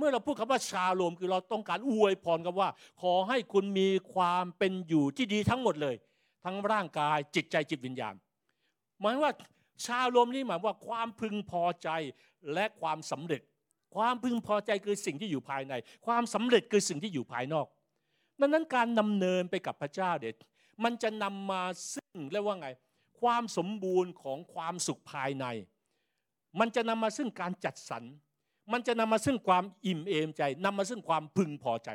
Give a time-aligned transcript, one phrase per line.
[0.00, 2.68] เมื่อเราพูดคำว่าชาโลมคือเราต้องการอวยพรกันว่า
[3.02, 5.96] ขอให้คุณมีความเป็นอยู่ที่ดีทั้งหมดเลย
[6.44, 8.14] ทั้งร่างกายจิตใจจิตวิญญาณ
[9.00, 9.32] หมายว่า
[9.84, 11.88] ชาโลมนี่หมายว่าความพึงพอใจ
[12.54, 13.42] และความสำเร็จ
[13.94, 15.74] ความพึงพอใจคือสิ่งที่อยู่ภายใน
[16.06, 17.66] ความสำเร็จคือสิ่งที่อยู่ภายนอก
[18.40, 20.36] ดังนั้นการดำเนินไปกับพระเจ้าเด็ด
[20.84, 21.62] มันจะนำมา
[21.94, 22.68] ซึ่งเรียกว่าไง
[23.20, 25.46] ความสมบูรณ์ของความสุขภายใน
[26.58, 28.02] มันจะนำมาซึ่งการจัดสรร
[28.72, 31.90] มันจะนำมาซึ่งความอิ่มเอมใจนำมาซึ่งความพึงพอใจ